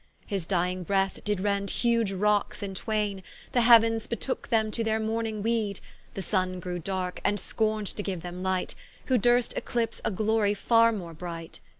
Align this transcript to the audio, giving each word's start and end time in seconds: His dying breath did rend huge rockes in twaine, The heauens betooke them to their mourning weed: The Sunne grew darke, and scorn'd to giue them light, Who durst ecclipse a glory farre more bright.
His 0.25 0.47
dying 0.47 0.81
breath 0.81 1.19
did 1.23 1.39
rend 1.41 1.69
huge 1.69 2.11
rockes 2.11 2.63
in 2.63 2.73
twaine, 2.73 3.21
The 3.51 3.59
heauens 3.61 4.07
betooke 4.09 4.47
them 4.47 4.71
to 4.71 4.83
their 4.83 4.99
mourning 4.99 5.43
weed: 5.43 5.79
The 6.15 6.23
Sunne 6.23 6.59
grew 6.59 6.79
darke, 6.79 7.21
and 7.23 7.39
scorn'd 7.39 7.85
to 7.95 8.01
giue 8.01 8.19
them 8.19 8.41
light, 8.41 8.73
Who 9.05 9.19
durst 9.19 9.53
ecclipse 9.55 10.01
a 10.03 10.09
glory 10.09 10.55
farre 10.55 10.91
more 10.91 11.13
bright. 11.13 11.59